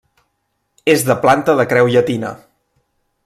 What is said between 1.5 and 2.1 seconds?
de creu